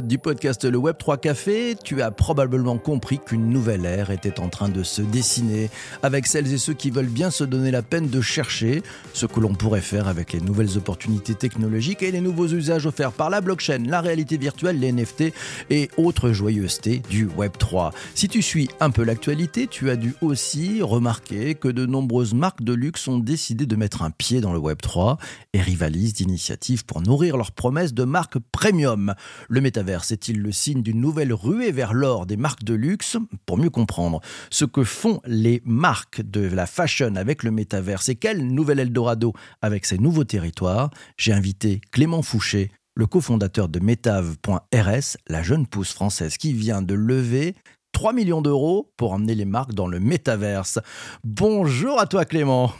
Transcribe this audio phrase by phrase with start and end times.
[0.00, 4.48] du podcast Le Web 3 Café, tu as probablement compris qu'une nouvelle ère était en
[4.48, 5.68] train de se dessiner
[6.02, 8.82] avec celles et ceux qui veulent bien se donner la peine de chercher
[9.12, 13.12] ce que l'on pourrait faire avec les nouvelles opportunités technologiques et les nouveaux usages offerts
[13.12, 15.32] par la blockchain, la réalité virtuelle, les NFT
[15.70, 17.92] et autres joyeusetés du Web 3.
[18.14, 22.62] Si tu suis un peu l'actualité, tu as dû aussi remarquer que de nombreuses marques
[22.62, 25.18] de luxe ont décidé de mettre un pied dans le Web 3
[25.52, 29.14] et rivalisent d'initiatives pour nourrir leurs promesses de marques premium.
[29.48, 33.16] Le est-il le signe d'une nouvelle ruée vers l'or des marques de luxe?
[33.46, 38.16] Pour mieux comprendre ce que font les marques de la fashion avec le métaverse et
[38.16, 45.16] quel nouvel Eldorado avec ces nouveaux territoires, j'ai invité Clément Fouché, le cofondateur de Metave.rs,
[45.28, 47.54] la jeune pousse française qui vient de lever
[47.92, 50.78] 3 millions d'euros pour emmener les marques dans le métaverse.
[51.24, 52.72] Bonjour à toi Clément.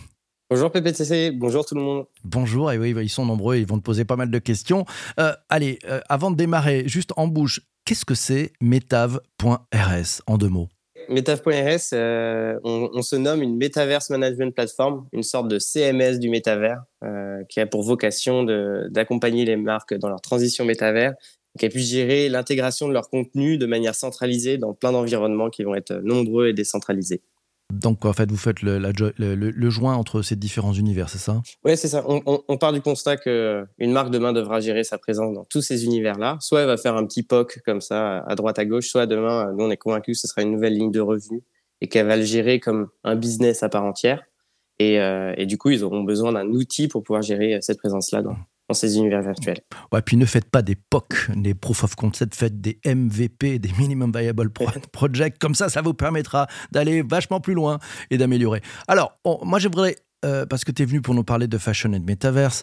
[0.52, 2.04] Bonjour PPTC, bonjour tout le monde.
[2.24, 4.84] Bonjour, et oui, ils sont nombreux, ils vont te poser pas mal de questions.
[5.18, 10.50] Euh, allez, euh, avant de démarrer, juste en bouche, qu'est-ce que c'est Metav.rs en deux
[10.50, 10.68] mots?
[11.08, 16.82] Metav.rs, euh, on, se nomme une Metaverse Management Platform, une sorte de CMS du métavers,
[17.48, 18.44] qui a pour vocation
[18.90, 21.14] d'accompagner les marques dans leur transition métavers,
[21.58, 25.62] qui a pu gérer l'intégration de leur contenu de manière centralisée dans plein d'environnements qui
[25.62, 27.22] vont être nombreux et décentralisés.
[27.72, 31.40] Donc, en fait, vous faites le, joint entre ces différents univers, c'est ça?
[31.64, 32.04] Oui, c'est ça.
[32.06, 36.36] On, part du constat qu'une marque demain devra gérer sa présence dans tous ces univers-là.
[36.40, 39.52] Soit elle va faire un petit POC comme ça, à droite, à gauche, soit demain,
[39.52, 41.42] nous, on est convaincu que ce sera une nouvelle ligne de revue
[41.80, 44.22] et qu'elle va le gérer comme un business à part entière.
[44.78, 48.22] Et, euh, du coup, ils auront besoin d'un outil pour pouvoir gérer cette présence-là
[48.72, 49.60] dans ces univers virtuels.
[49.92, 53.70] Ouais, puis ne faites pas des POC, des Proof of Concept, faites des MVP, des
[53.78, 54.50] Minimum Viable
[54.92, 55.38] Project.
[55.38, 57.78] Comme ça, ça vous permettra d'aller vachement plus loin
[58.10, 58.62] et d'améliorer.
[58.88, 61.98] Alors, moi, j'aimerais, euh, parce que tu es venu pour nous parler de fashion et
[61.98, 62.62] de metaverse,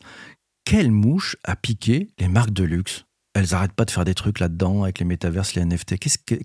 [0.66, 3.06] quelle mouche a piqué les marques de luxe?
[3.36, 5.96] Elles n'arrêtent pas de faire des trucs là-dedans avec les métaverses, les NFT.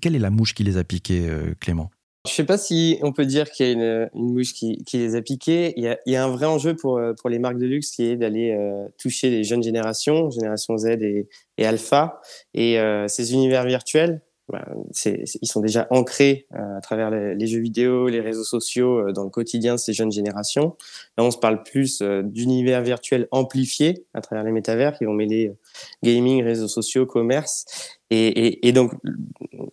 [0.00, 1.90] quelle est la mouche qui les a piquées, euh, Clément?
[2.26, 4.82] Je ne sais pas si on peut dire qu'il y a une, une mouche qui,
[4.84, 5.74] qui, les a piqués.
[5.76, 7.66] Il y a, il y a, un vrai enjeu pour, euh, pour les marques de
[7.66, 12.22] luxe qui est d'aller euh, toucher les jeunes générations, génération Z et, et Alpha,
[12.54, 14.22] et euh, ces univers virtuels.
[14.48, 14.66] Bah,
[15.06, 19.74] ils sont déjà ancrés à travers les, jeux vidéo, les réseaux sociaux dans le quotidien
[19.74, 20.76] de ces jeunes générations.
[21.16, 25.54] Là, on se parle plus d'univers virtuels amplifiés à travers les métavers qui vont mêler
[26.02, 27.64] gaming, réseaux sociaux, commerce.
[28.10, 28.92] Et, et, donc,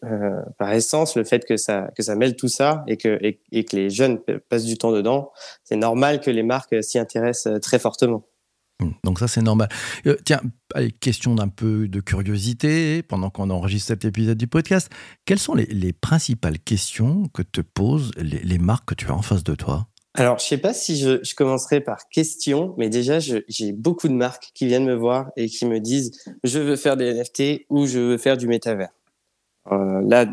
[0.04, 3.66] euh, par essence, le fait que ça, que ça mêle tout ça et que, et,
[3.66, 5.32] que les jeunes passent du temps dedans,
[5.64, 8.24] c'est normal que les marques s'y intéressent euh, très fortement.
[8.82, 9.70] Mmh, donc ça, c'est normal.
[10.08, 10.42] Euh, tiens,
[11.00, 14.90] question d'un peu de curiosité, pendant qu'on enregistre cet épisode du podcast,
[15.26, 19.22] quelles sont les, les principales questions que te posent les, marques que tu as en
[19.22, 19.88] face de toi?
[20.14, 24.14] Alors, je sais pas si je, je commencerai par question, mais déjà, j'ai beaucoup de
[24.14, 26.12] marques qui viennent me voir et qui me disent
[26.44, 28.90] je veux faire des NFT ou je veux faire du métavers.
[29.72, 30.26] Euh, là,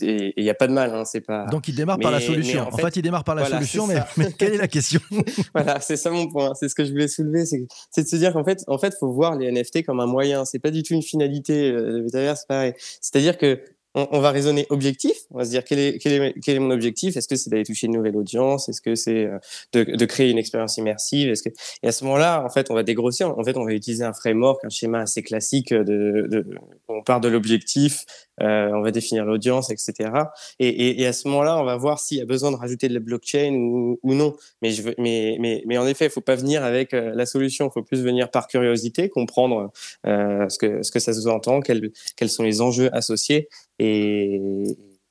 [0.00, 1.46] il n'y a pas de mal, hein, c'est pas.
[1.46, 2.68] Donc il démarre par la solution.
[2.68, 5.00] En fait, il démarre par la solution, mais, mais, quelle est la question?
[5.54, 6.54] Voilà, c'est ça mon point.
[6.54, 9.10] C'est ce que je voulais soulever, c'est de se dire qu'en fait, en fait, faut
[9.10, 10.44] voir les NFT comme un moyen.
[10.44, 11.70] C'est pas du tout une finalité.
[11.70, 12.74] Euh, le métavers, c'est pareil.
[13.00, 13.60] C'est-à-dire que
[13.94, 15.16] on, va raisonner objectif.
[15.30, 17.50] On va se dire quel est, quel est, quel est mon objectif Est-ce que c'est
[17.50, 19.38] d'aller toucher une nouvelle audience Est-ce que c'est euh,
[19.72, 21.48] de, de, créer une expérience immersive Est-ce que
[21.82, 23.36] et à ce moment-là, en fait, on va dégrossir.
[23.36, 26.46] En fait, on va utiliser un framework, un schéma assez classique de, de
[26.88, 28.04] on part de l'objectif,
[28.42, 30.10] euh, on va définir l'audience, etc.
[30.58, 32.88] Et, et, et, à ce moment-là, on va voir s'il y a besoin de rajouter
[32.88, 34.34] de la blockchain ou, ou non.
[34.62, 37.26] Mais, je veux, mais, mais, mais en effet, il faut pas venir avec euh, la
[37.26, 37.68] solution.
[37.68, 39.70] Il faut plus venir par curiosité, comprendre
[40.06, 43.48] euh, ce que ce que ça sous-entend, quels, quels sont les enjeux associés.
[43.78, 44.40] Et,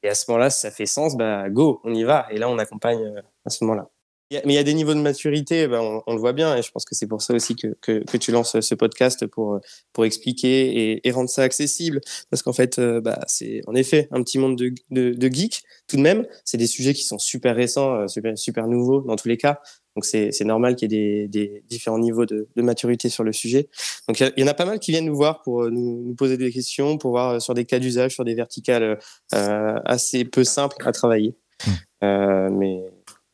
[0.04, 2.28] et à ce moment-là, si ça fait sens, bah go, on y va.
[2.32, 3.90] Et là, on accompagne euh, à ce moment-là.
[4.31, 6.62] Mais il y a des niveaux de maturité, ben on, on, le voit bien, et
[6.62, 9.60] je pense que c'est pour ça aussi que, que, que, tu lances ce podcast pour,
[9.92, 12.00] pour expliquer et, et rendre ça accessible.
[12.30, 15.64] Parce qu'en fait, euh, bah, c'est en effet un petit monde de, de, de geeks,
[15.88, 16.28] tout de même.
[16.46, 19.60] C'est des sujets qui sont super récents, euh, super, super nouveaux dans tous les cas.
[19.96, 23.34] Donc c'est normal qu'il y ait des, des, différents niveaux de, de, maturité sur le
[23.34, 23.70] sujet.
[24.08, 26.16] Donc il y, en a pas mal qui viennent nous voir pour euh, nous, nous
[26.16, 29.00] poser des questions, pour voir sur des cas d'usage, sur des verticales
[29.34, 31.36] euh, assez peu simples à travailler.
[31.66, 31.72] Mmh.
[32.06, 32.80] Euh, mais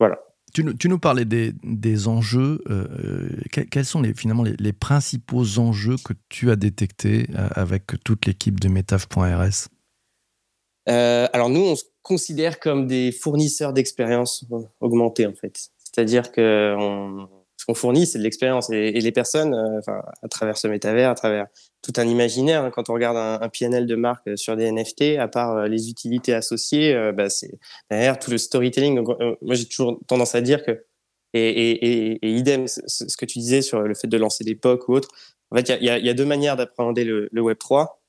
[0.00, 0.25] voilà.
[0.78, 2.62] Tu, nous parlais des, enjeux.
[2.70, 7.84] Euh, euh quels sont les, finalement les, principaux enjeux que tu as détectés euh, avec
[8.04, 9.68] toute l'équipe de Metaf.rs
[10.86, 14.46] Alors nous, on se considère comme des fournisseurs d'expérience
[14.80, 15.68] augmentée en fait.
[15.76, 18.70] C'est-à-dire que on, ce qu'on fournit, c'est de l'expérience.
[18.70, 19.80] Et, les personnes, euh,
[20.22, 21.46] à travers ce métavers, à travers
[21.82, 25.18] tout un imaginaire, hein, quand on regarde un, un, PNL de marque sur des NFT,
[25.18, 27.58] à part euh, les utilités associées, euh, bah, c'est
[27.90, 28.96] derrière tout le storytelling.
[28.96, 30.84] Donc, euh, moi, j'ai toujours tendance à dire que,
[31.34, 35.08] et, idem, ce, que tu disais sur le fait de lancer des POC ou autre,
[35.50, 38.00] En fait, il y, y a, deux manières d'appréhender le, le, Web 3.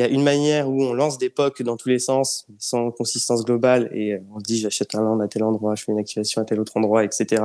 [0.00, 2.90] Il y a une manière où on lance des POC dans tous les sens, sans
[2.90, 5.98] consistance globale, et on se dit j'achète un land à tel endroit, je fais une
[5.98, 7.42] activation à tel autre endroit, etc.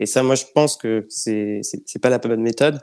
[0.00, 2.80] Et ça, moi, je pense que c'est c'est pas la bonne méthode.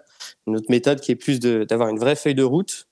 [0.48, 2.88] Une autre méthode qui est plus d'avoir une vraie feuille de route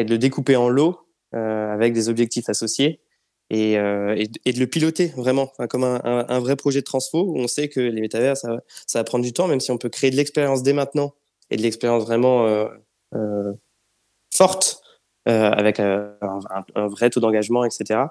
[0.00, 0.98] et de le découper en lots
[1.32, 3.00] euh, avec des objectifs associés
[3.48, 7.46] et, euh, et, de le piloter vraiment comme un, vrai projet de transfo où on
[7.46, 8.58] sait que les métavers, ça,
[8.94, 11.14] va prendre du temps, même si on peut créer de l'expérience dès maintenant
[11.50, 12.66] et de l'expérience vraiment euh,
[13.14, 13.52] euh,
[14.34, 14.91] forte euh,
[15.26, 16.14] avec un,
[16.74, 18.06] un, vrai taux d'engagement, etc.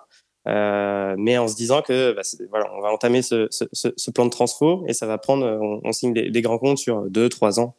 [0.47, 4.25] Euh, mais en se disant que bah, voilà, on va entamer ce, ce, ce, plan
[4.25, 7.29] de transfo et ça va prendre, on, on signe des, des, grands comptes sur deux,
[7.29, 7.75] trois ans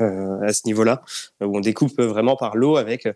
[0.00, 1.02] euh, à ce niveau-là,
[1.40, 3.08] où on découpe vraiment par lot avec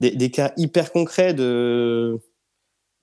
[0.00, 2.18] des, des, cas hyper concrets de,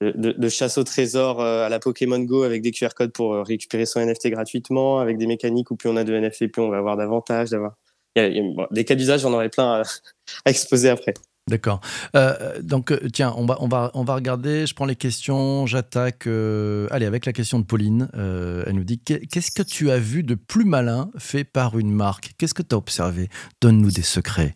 [0.02, 3.86] de, de, chasse au trésor à la Pokémon Go avec des QR codes pour récupérer
[3.86, 6.78] son NFT gratuitement, avec des mécaniques où plus on a de NFT, plus on va
[6.78, 7.76] avoir davantage, d'avoir
[8.16, 9.84] bon, des cas d'usage, j'en aurais plein à,
[10.46, 11.14] à exposer après.
[11.48, 11.80] D'accord.
[12.16, 14.66] Euh, donc, tiens, on va, regarder.
[14.66, 16.28] Je prends les questions, j'attaque.
[16.28, 18.10] Euh, allez, avec la question de Pauline.
[18.16, 21.92] Euh, elle nous dit Qu'est-ce que tu as vu de plus malin fait par une
[21.92, 22.34] marque?
[22.38, 23.30] Qu'est-ce que tu as observé?
[23.62, 24.56] Donne-nous des secrets.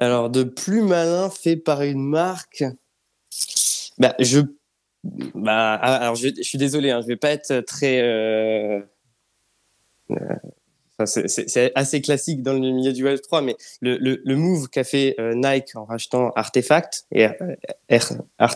[0.00, 2.64] Alors, de plus malin fait par une marque
[3.98, 4.40] bah, je,
[5.34, 8.02] bah, alors je, suis désolé, hein, je vais pas être très.
[11.00, 14.68] Euh, c'est assez classique dans le milieu du Web 3, mais le, le, le move
[14.68, 17.34] qu'a fait euh, Nike en rachetant Artefact et R,
[18.40, 18.54] R,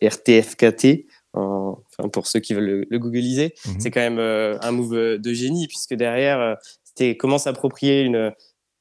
[0.00, 3.80] RTFKT, en, enfin pour ceux qui veulent le, le googliser, mm -hmm.
[3.80, 6.54] c'est quand même euh, un move de génie puisque derrière euh,
[6.84, 8.32] c'était comment s'approprier une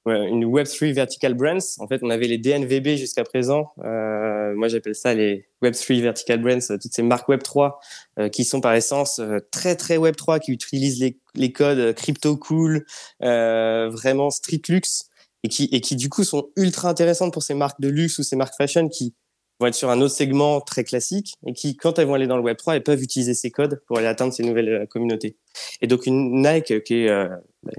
[0.05, 1.77] une Web3 Vertical Brands.
[1.79, 3.71] En fait, on avait les DNVB jusqu'à présent.
[3.83, 7.73] Euh, moi, j'appelle ça les Web3 Vertical Brands, toutes ces marques Web3
[8.19, 12.37] euh, qui sont par essence euh, très, très Web3, qui utilisent les, les codes crypto
[12.37, 12.85] cool,
[13.23, 15.09] euh, vraiment street luxe,
[15.43, 18.23] et qui, et qui du coup sont ultra intéressantes pour ces marques de luxe ou
[18.23, 19.13] ces marques fashion qui
[19.59, 22.37] vont être sur un autre segment très classique et qui, quand elles vont aller dans
[22.37, 25.37] le Web 3, elles peuvent utiliser ces codes pour aller atteindre ces nouvelles communautés.
[25.81, 27.29] Et donc, une Nike, qui est euh,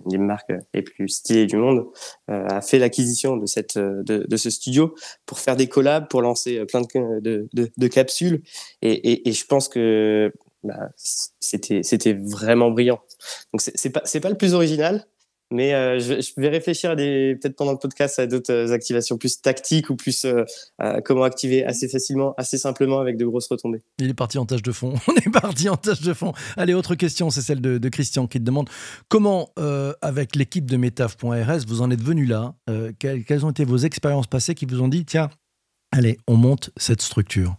[0.05, 1.87] une des marques les plus stylées du monde,
[2.31, 4.95] euh, a fait l'acquisition de cette de, de, ce studio
[5.27, 8.43] pour faire des collabs, pour lancer plein de, de, de, capsules.
[8.83, 10.33] Et, et, et, je pense que
[10.65, 10.91] bah,
[11.41, 13.01] c'était c'était vraiment brillant.
[13.53, 15.07] Donc, c'est pas c'est pas le plus original,
[15.53, 19.17] mais euh, je, je, vais réfléchir à des peut-être pendant le podcast à d'autres activations
[19.17, 20.45] plus tactiques ou plus euh,
[20.79, 23.83] à comment activer assez facilement, assez simplement avec de grosses retombées.
[23.99, 24.95] Il est parti en tâche de fond.
[25.09, 26.33] On est parti en tâche de fond.
[26.57, 28.69] Allez, autre question, c'est celle de, de, Christian qui te demande
[29.09, 33.51] comment, euh, avec l'équipe de Metaf.rs, vous en êtes venu là euh, quelles, quelles ont
[33.51, 35.31] été vos expériences passées qui vous ont dit tiens,
[35.93, 37.57] allez, on monte cette structure?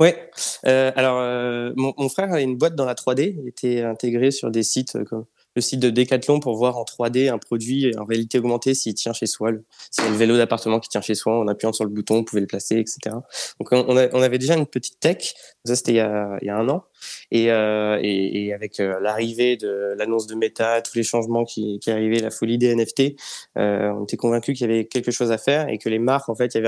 [0.00, 0.30] Ouais.
[0.66, 3.36] Euh, alors, mon, mon, frère a une boîte dans la 3D.
[3.38, 7.30] Il était intégré sur des sites comme le site de Decathlon pour voir en 3D
[7.30, 9.50] un produit en réalité augmentée s'il tient chez soi.
[9.90, 12.40] C'est le vélo d'appartement qui tient chez soi, en appuyant sur le bouton, on pouvait
[12.40, 13.16] le placer, etc.
[13.60, 15.34] Donc on, avait déjà une petite tech,
[15.64, 16.84] ça c'était il, y a un an,
[17.30, 21.90] et, euh, et, avec euh, l'arrivée de l'annonce de Meta, tous les changements qui, qui
[21.90, 23.16] arrivaient, la folie des NFT,
[23.58, 26.28] euh, on était convaincus qu'il y avait quelque chose à faire et que les marques,
[26.28, 26.62] en fait, y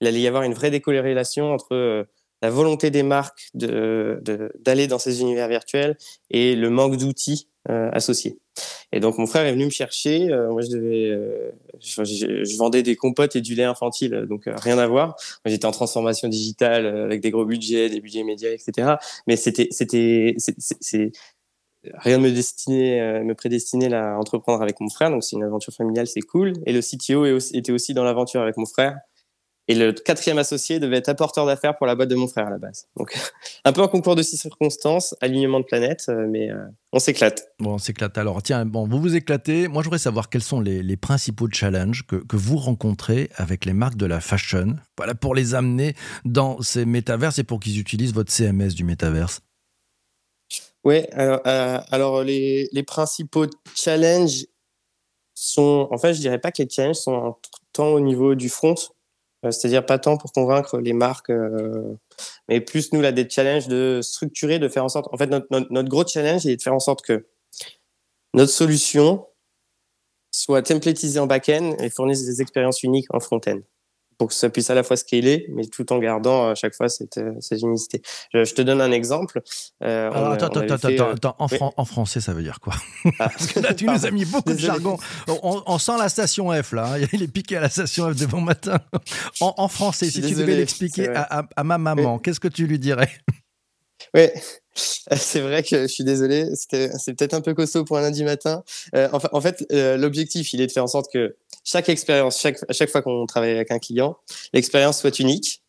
[0.00, 2.04] il allait y avoir une vraie décorrélation entre euh,
[2.42, 4.20] la volonté des marques de
[4.58, 5.96] d'aller dans ces univers virtuels
[6.30, 8.38] et le manque d'outils euh, associés.
[8.92, 10.30] Et donc mon frère est venu me chercher.
[10.30, 11.50] Euh, moi je devais, euh,
[11.80, 15.16] je, vendais des compotes et du lait infantile, donc rien à voir.
[15.44, 18.94] J'étais en transformation digitale avec des gros budgets, des budgets médias, etc.
[19.26, 20.36] Mais c'était, c'était,
[21.94, 25.10] rien ne me destinait, me prédestinait à entreprendre avec mon frère.
[25.10, 26.52] Donc c'est une aventure familiale, c'est cool.
[26.66, 28.96] Et le CTO était aussi dans l'aventure avec mon frère.
[29.68, 32.50] Et le quatrième associé devait être apporteur d'affaires pour la boîte de mon frère à
[32.50, 32.86] la base.
[32.96, 33.18] Donc,
[33.64, 37.48] un peu un concours de circonstances, alignement de planètes, mais euh, on s'éclate.
[37.58, 38.16] Bon, on s'éclate.
[38.16, 39.66] Alors, tiens, bon, vous vous éclatez.
[39.66, 43.64] Moi, je voudrais savoir quels sont les, les principaux challenges que, que, vous rencontrez avec
[43.64, 45.94] les marques de la fashion, voilà, pour les amener
[46.24, 49.40] dans ces métaverses et pour qu'ils utilisent votre CMS du métaverse.
[50.84, 54.46] Oui, alors, euh, alors les, les principaux challenges
[55.34, 57.34] sont, en fait, je dirais pas que les challenges sont
[57.72, 58.82] tant au niveau du front, euh,
[59.42, 61.94] c'est-à-dire pas tant pour convaincre les marques, euh,
[62.48, 65.08] mais plus nous là des challenges de structurer, de faire en sorte.
[65.12, 67.26] En fait, notre, gros challenge est de faire en sorte que
[68.34, 69.26] notre solution
[70.30, 73.60] soit templatisée en back-end et fournisse des expériences uniques en front-end
[74.18, 76.88] pour que ça puisse à la fois scaler, mais tout en gardant à chaque fois
[76.88, 78.02] cette, cette unicité.
[78.32, 79.42] Je, je te donne un exemple.
[79.82, 81.00] Euh, Alors, attends, attends, attends, fait...
[81.00, 82.74] attends, en, fran en, français, ça veut dire quoi?
[83.18, 83.28] Ah.
[83.36, 84.96] Parce que là, tu nous as mis beaucoup de jargon.
[85.28, 86.94] On, on, sent la station F, là.
[86.94, 87.06] Hein.
[87.12, 88.78] Il est piqué à la station F de bon matin.
[89.40, 92.48] En, en français, si désolé, tu devais l'expliquer à, à, à, ma maman, qu'est-ce que
[92.48, 93.10] tu lui dirais?
[94.16, 94.32] Ouais.
[95.16, 98.62] C'est vrai que je suis désolé, c'est peut-être un peu costaud pour un lundi matin.
[98.94, 102.58] Euh, en fait, euh, l'objectif, il est de faire en sorte que chaque expérience, chaque,
[102.68, 104.18] à chaque fois qu'on travaille avec un client,
[104.52, 105.62] l'expérience soit unique,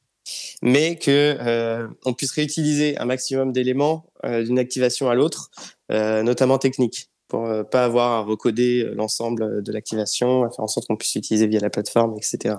[0.62, 5.52] mais que euh, on puisse réutiliser un maximum d'éléments d'une activation à l'autre,
[5.90, 10.68] notamment technique, pour euh, pas avoir à recoder euh, l'ensemble de l'activation, à faire en
[10.68, 12.56] sorte qu'on puisse l'utiliser via la plateforme, etc.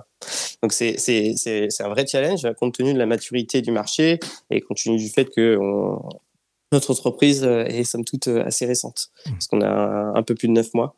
[0.62, 4.18] Donc c'est c'est c'est c'est un vrai challenge compte tenu de la maturité du marché
[4.50, 6.08] et compte tenu du fait que on,
[6.72, 9.30] notre entreprise est somme toute assez récente, mmh.
[9.32, 10.96] parce qu'on a un, peu plus de neuf mois.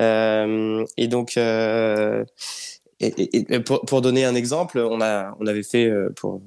[0.00, 2.24] Euh, et donc, euh,
[2.98, 6.42] et, et pour, pour, donner un exemple, on, a, on avait fait pour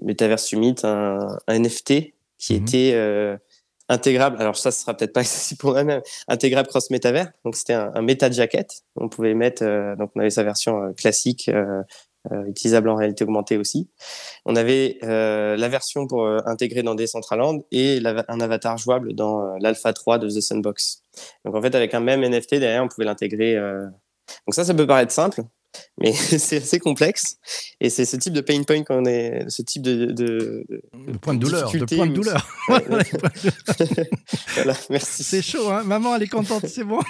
[0.00, 2.62] Metaverse Summit un, un NFT qui mmh.
[2.62, 3.36] était euh,
[3.88, 4.36] intégrable.
[4.40, 6.02] Alors ça, ce sera peut-être pas accessible pour moi-même.
[6.28, 7.30] Intégrable cross métavers.
[7.44, 8.82] Donc c'était un, un méta jacket.
[8.96, 9.62] On pouvait mettre.
[9.64, 11.50] Euh, donc on avait sa version euh, classique
[12.32, 13.88] euh, utilisable en réalité augmentée aussi.
[14.46, 19.56] On avait euh, la version pour euh, intégrer dans Decentraland et un avatar jouable dans
[19.58, 21.02] l'Alpha 3 de The Sandbox.
[21.44, 23.54] Donc en fait, avec un même NFT derrière, on pouvait l'intégrer.
[23.56, 25.42] Donc ça, ça peut paraître simple,
[25.98, 27.36] mais c'est assez complexe.
[27.80, 31.34] Et c'est ce type de pain point qu'on est, ce type de, de, de point
[31.34, 32.48] de douleur, de point de douleur.
[34.54, 35.24] voilà, merci.
[35.24, 37.00] C'est chaud, hein Maman, elle est contente, c'est bon.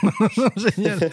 [0.57, 1.11] Génial.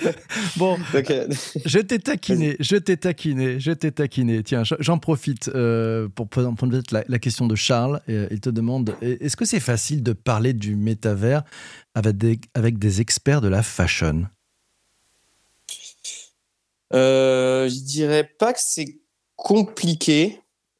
[0.57, 1.27] Bon, euh,
[1.65, 4.43] je t'ai taquiné, je t'ai taquiné, je t'ai taquiné.
[4.43, 8.01] Tiens, j'en profite euh, pour prendre la, la question de Charles.
[8.09, 11.43] Euh, il te demande est-ce que c'est facile de parler du métavers
[11.95, 14.25] avec des, avec des experts de la fashion?
[16.93, 18.99] Je dirais pas que c'est
[19.35, 20.39] compliqué.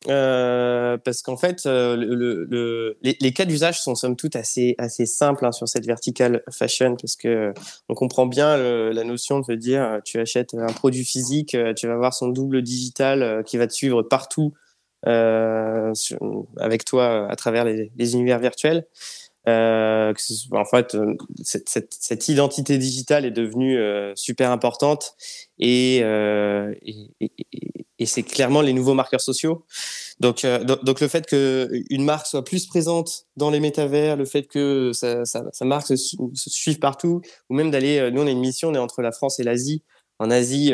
[0.10, 5.06] Euh, parce qu'en fait, euh, le, le, les, cas d'usage sont somme toute assez assez
[5.06, 7.54] simples hein, sur cette verticale fashion, parce que
[7.88, 12.14] on comprend bien la notion de dire, tu achètes un produit physique, tu vas avoir
[12.14, 14.54] son double digital qui va te suivre partout
[15.06, 18.86] avec toi à travers les univers virtuels.
[19.48, 20.14] Euh,
[20.52, 25.16] en fait, euh, cette, cette, cette, identité digitale est devenue euh, super importante
[25.60, 27.32] et, euh, et, et,
[28.00, 29.66] et c'est clairement les nouveaux marqueurs sociaux.
[30.22, 34.44] Donc, euh, donc le fait qu'une marque soit plus présente dans les métavers, le fait
[34.44, 38.40] que sa, sa, sa marque se, suive partout, ou même d'aller, nous on a une
[38.40, 39.84] mission, on est entre la France et l'Asie.
[40.20, 40.72] En Asie,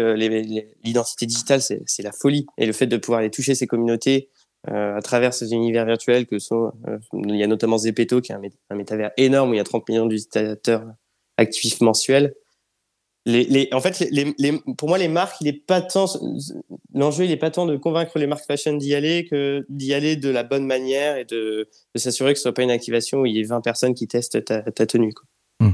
[0.84, 2.46] l'identité digitale, c'est la folie.
[2.58, 6.26] Et le fait de pouvoir aller toucher ces communautés, euh, à travers ces univers virtuels
[6.26, 9.54] que sont, euh, il y a notamment Zepeto qui est un, un, métavers énorme où
[9.54, 10.86] il y a 30 millions d'utilisateurs
[11.38, 12.36] actifs mensuels.
[13.26, 16.06] Les, les, en fait, les, les, pour moi, les marques, il est pas tant
[16.94, 20.16] l'enjeu, il est pas tant de convaincre les marques fashion d'y aller que d'y aller
[20.16, 23.26] de la bonne manière et de, de s'assurer que ce soit pas une activation où
[23.26, 25.14] il y ait 20 personnes qui testent ta, ta tenue.
[25.14, 25.26] Quoi.
[25.68, 25.74] Mmh.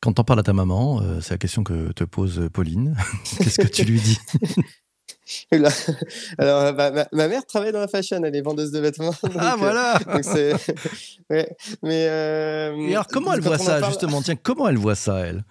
[0.00, 2.96] Quand t'en parles à ta maman, euh, c'est la question que te pose Pauline.
[3.38, 4.18] Qu'est-ce que tu lui dis?
[6.38, 9.14] alors, bah, ma, ma, mère travaille dans la fashion, elle est vendeuse de vêtements.
[9.24, 10.56] Ah, donc, ah, voilà euh,
[11.30, 13.92] ouais, mais euh, Et alors, comment elle voit ça, parle...
[13.92, 14.22] justement?
[14.22, 15.44] Tiens, comment elle voit ça, elle?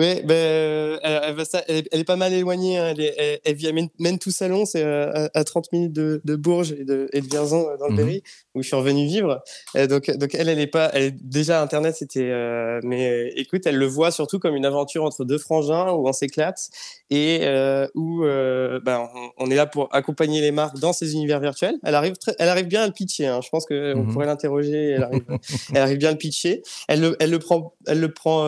[0.00, 1.36] Oui, euh, elle,
[1.68, 2.78] elle, elle, est pas mal éloignée.
[2.78, 2.94] Hein.
[2.96, 3.00] Elle,
[3.44, 7.08] est, vit à Mentou Salon, c'est à, à, 30 minutes de, de Bourges et de,
[7.12, 7.96] et de Vierzon dans le mmh.
[7.96, 8.22] Berry,
[8.54, 9.42] où je suis revenu vivre.
[9.74, 13.76] Et donc, donc elle, elle est pas, elle déjà Internet, c'était, euh, mais écoute, elle
[13.76, 16.70] le voit surtout comme une aventure entre deux frangins où on s'éclate
[17.10, 21.40] et euh, où ben, on, on, est là pour accompagner les marques dans ces univers
[21.40, 21.76] virtuels.
[21.84, 23.26] Elle arrive, très, elle arrive bien à le pitcher.
[23.26, 23.40] Hein.
[23.42, 24.12] Je pense qu'on mmh.
[24.14, 24.92] pourrait l'interroger.
[24.92, 25.24] Elle arrive,
[25.74, 26.62] elle arrive bien à le pitcher.
[26.88, 28.46] Elle le, elle le prend, elle le prend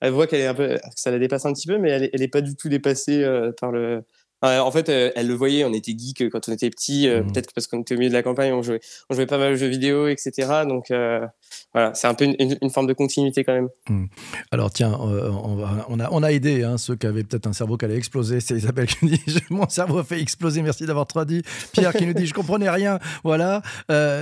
[0.00, 2.10] elle voit qu'elle est un peu, que ça la dépasse un petit peu, mais elle,
[2.12, 4.02] elle est pas du tout dépassée euh, par le.
[4.42, 7.32] en fait, elle, elle, le voyait, on était geek quand on était petit, euh, mmh.
[7.32, 9.54] peut-être parce qu'on était au milieu de la campagne, on jouait, on jouait pas mal
[9.54, 10.64] aux jeux vidéo, etc.
[10.68, 11.26] Donc euh,
[11.72, 13.68] voilà, c'est un peu une, une, une, forme de continuité quand même.
[13.88, 14.06] Mmh.
[14.50, 17.52] Alors tiens, on, va, on, a, on a aidé hein, ceux qui avaient peut-être un
[17.52, 18.40] cerveau qui allait exploser.
[18.40, 19.20] C'est Isabelle qui nous dit
[19.50, 21.42] Mon cerveau a fait exploser, merci d'avoir traduit.
[21.72, 22.98] Pierre qui nous dit Je comprenais rien.
[23.22, 23.62] Voilà.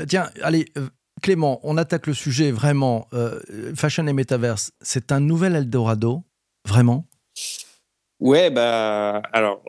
[0.06, 0.66] tiens, allez,
[1.22, 3.06] Clément, on attaque le sujet vraiment.
[3.12, 3.40] Euh,
[3.76, 6.24] fashion et Metaverse, c'est un nouvel Eldorado,
[6.66, 7.06] vraiment?
[8.20, 9.62] Ouais, bah, alors,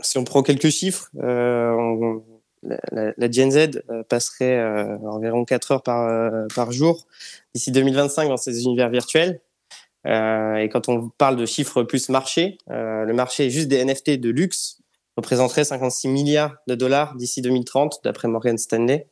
[0.00, 2.18] si on prend quelques chiffres, euh,
[2.62, 4.62] la, Gen Z euh, passerait
[5.04, 7.06] environ 4 heures par, par jour
[7.54, 9.40] d'ici 2025 dans ces univers virtuels.
[10.06, 14.78] et quand on parle de chiffres plus marché, le marché juste des NFT de luxe
[15.16, 19.06] représenterait 56 milliards de dollars d'ici 2030, d'après Morgan Stanley.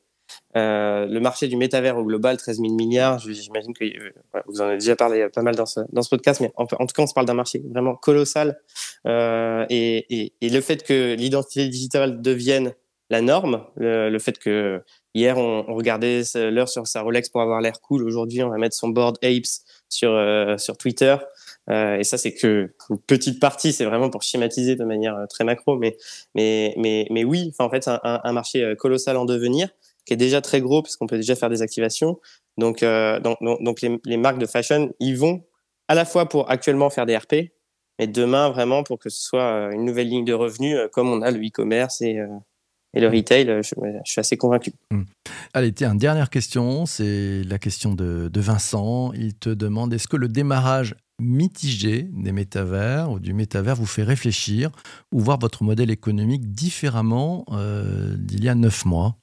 [0.57, 4.12] Euh, le marché du métavers au global, 13 000 milliards, j'imagine que euh,
[4.47, 6.77] vous en avez déjà parlé pas mal dans ce, dans ce podcast, mais en, tout
[6.77, 8.61] cas, on se parle d'un marché vraiment colossal.
[9.07, 12.75] Euh, et, et, le fait que l'identité digitale devienne
[13.12, 14.83] la norme, le, fait que
[15.15, 18.75] hier, on, regardait l'heure sur sa Rolex pour avoir l'air cool, aujourd'hui, on va mettre
[18.75, 19.61] son board Apes
[19.91, 21.17] sur, euh, sur Twitter.
[21.71, 22.75] Euh, et ça, c'est que
[23.07, 25.97] petite partie, c'est vraiment pour schématiser de manière très macro, mais,
[26.35, 29.69] mais, mais, mais oui, en fait, c'est un, marché colossal en devenir
[30.04, 32.18] qui est déjà très gros parce qu'on peut déjà faire des activations.
[32.59, 35.44] Donc, euh, donc, donc les, marques de fashion, ils vont
[35.88, 37.35] à la fois pour actuellement faire des RP,
[37.99, 41.23] mais demain vraiment pour que ce soit euh, une nouvelle ligne de revenus comme on
[41.23, 42.18] a le e-commerce et,
[42.94, 43.47] le retail.
[43.62, 44.73] Je, suis assez convaincu.
[44.90, 45.02] Mmh.
[45.54, 49.12] Allez, tiens, dernière question, c'est la question de, Vincent.
[49.14, 54.02] Il te demande est-ce que le démarrage mitigé des métavers ou du métavers vous fait
[54.02, 54.71] réfléchir
[55.12, 59.16] ou voir votre modèle économique différemment euh, d'il y a neuf mois?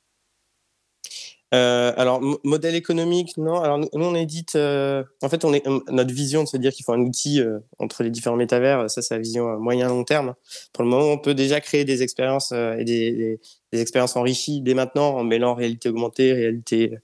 [1.54, 6.14] Euh, alors modèle économique non alors nous, on édite euh, en fait on est notre
[6.14, 9.16] vision de se dire qu'il faut un outil euh, entre les différents métavers ça c'est
[9.16, 10.36] la vision moyen long terme
[10.74, 13.40] pour le moment on peut déjà créer des expériences et des,
[13.72, 17.00] des, expériences enrichies dès maintenant en mêlant réalité augmentée réalité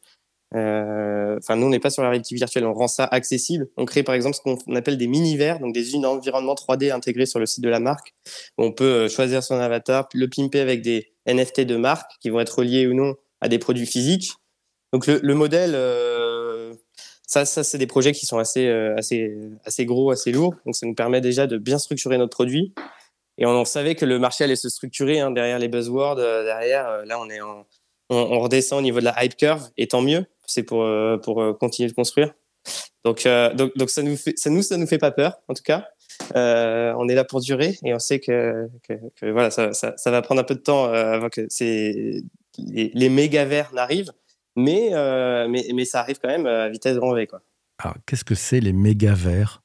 [0.55, 3.67] euh, enfin, nous, on n'est pas sur la réalité virtuelle, on rend ça accessible.
[3.77, 7.39] On crée par exemple ce qu'on appelle des mini-verts, donc des environnements 3D intégrés sur
[7.39, 8.13] le site de la marque.
[8.57, 12.39] On peut euh, choisir son avatar, le pimper avec des NFT de marque qui vont
[12.39, 14.31] être reliés ou non à des produits physiques.
[14.93, 16.73] Donc le, le modèle, euh,
[17.27, 20.55] ça, ça c'est des projets qui sont assez, assez, assez gros, assez lourds.
[20.65, 22.73] Donc ça nous permet déjà de bien structurer notre produit.
[23.37, 26.15] Et on, savait que le marché allait se structurer hein, derrière les buzzwords.
[26.15, 27.65] derrière, là, on est en,
[28.09, 31.41] on, redescend au niveau de la hype curve, et tant mieux c'est pour euh, pour
[31.41, 32.33] euh, continuer de construire.
[33.03, 35.53] Donc euh, donc donc ça nous fait ça nous ça nous fait pas peur en
[35.53, 35.87] tout cas.
[36.33, 38.69] on est là pour durer et on sait que,
[39.21, 39.71] voilà ça,
[40.05, 42.23] va prendre un peu de temps avant que c'est
[42.57, 44.13] les, les méga verts n'arrivent,
[44.55, 44.91] mais,
[45.49, 47.41] mais mais ça arrive quand même à vitesse grand V quoi.
[47.79, 49.61] Alors qu'est-ce que c'est les méga verts?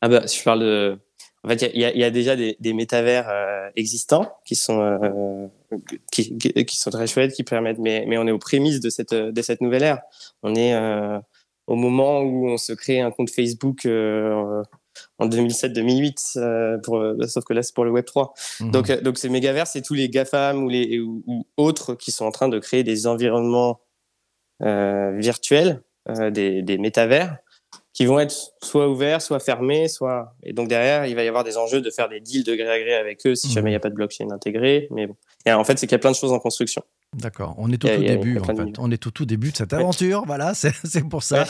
[0.00, 0.98] Ah bah je parle de
[1.44, 5.48] en fait, il y, y, a déjà des, des métavers euh, existants qui sont euh,
[6.12, 7.80] qui, qui, sont très chouettes, qui permettent.
[7.80, 10.02] Mais, mais on est aux prémices de cette de cette nouvelle ère.
[10.44, 11.18] On est euh,
[11.66, 14.62] au moment où on se crée un compte Facebook euh,
[15.22, 18.34] en 2007-2008, pour sauf que là c'est pour le Web 3.
[18.60, 18.70] Mmh.
[18.70, 22.24] Donc donc ces métavers, c'est tous les GAFAM ou les ou, ou, autres qui sont
[22.24, 23.80] en train de créer des environnements
[24.60, 25.82] virtuels,
[26.30, 27.36] des, des métavers
[27.92, 31.44] qui vont être soit ouverts, soit fermés, soit et donc derrière il va y avoir
[31.44, 33.50] des enjeux de faire des deals de gré à gré avec eux si mmh.
[33.50, 34.88] jamais il n'y a pas de blockchain intégré.
[34.90, 36.82] Mais bon, et en fait c'est qu'il y a plein de choses en construction.
[37.14, 38.78] D'accord, on est tout au début en fait.
[38.78, 40.72] On est tout tout début de cette aventure, voilà, c'est
[41.10, 41.44] pour ça.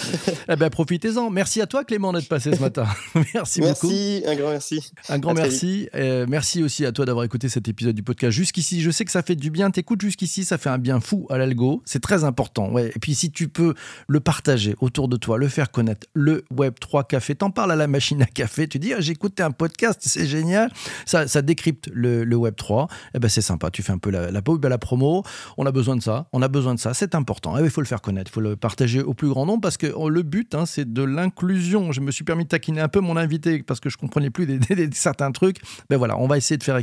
[0.49, 1.31] eh ben profitez-en.
[1.31, 2.85] Merci à toi Clément d'être passé ce matin.
[3.35, 3.87] merci, beaucoup.
[3.89, 4.93] Merci, un grand merci.
[5.09, 5.89] Un grand merci.
[5.95, 8.81] Euh, merci aussi à toi d'avoir écouté cet épisode du podcast jusqu'ici.
[8.81, 9.71] Je sais que ça fait du bien.
[9.71, 11.81] T'écoutes jusqu'ici, ça fait un bien fou à l'algo.
[11.85, 12.73] C'est très important.
[12.73, 12.91] Ouais.
[12.97, 13.75] Et puis si tu peux
[14.09, 17.77] le partager autour de toi, le faire connaître, le Web 3 Café, t'en parles à
[17.77, 18.67] la machine à café.
[18.67, 20.73] Tu dis ah, j'ai écouté un podcast, c'est génial.
[21.07, 22.89] Ça, ça décrypte le, le Web 3.
[23.15, 23.71] Eh ben c'est sympa.
[23.71, 25.23] Tu fais un peu la, la, la promo.
[25.57, 26.27] On a besoin de ça.
[26.33, 26.95] On a besoin de ça.
[26.95, 27.57] C'est important.
[27.59, 28.31] il faut le faire connaître.
[28.31, 30.93] Il faut le partager au plus grand nombre parce que oh, le but, hein, c'est
[30.93, 31.93] de l'inclusion.
[31.93, 34.47] Je me suis permis de taquiner un peu mon invité parce que je comprenais plus
[34.47, 34.59] des,
[34.93, 35.59] certains trucs.
[35.91, 36.81] Ben voilà, on va essayer de faire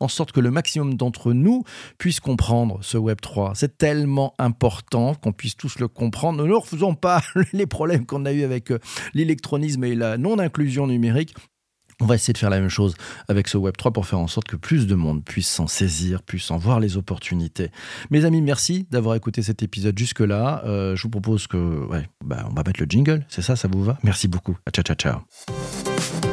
[0.00, 1.64] en sorte que le maximum d'entre nous
[1.98, 3.52] puisse comprendre ce Web 3.
[3.54, 6.42] C'est tellement important qu'on puisse tous le comprendre.
[6.42, 8.78] Ne nous refaisons pas les problèmes qu'on a eu avec euh,
[9.14, 11.34] l'électronisme et la non-inclusion numérique.
[12.00, 12.94] On va essayer de faire la même chose
[13.28, 16.50] avec ce Web3 pour faire en sorte que plus de monde puisse s'en saisir, puisse
[16.50, 17.70] en voir les opportunités.
[18.10, 20.62] Mes amis, merci d'avoir écouté cet épisode jusque-là.
[20.64, 23.68] Euh, je vous propose que, ouais, bah, on va mettre le jingle, c'est ça, ça
[23.68, 23.98] vous va?
[24.02, 24.56] Merci beaucoup.
[24.72, 26.29] Ciao, ciao, ciao.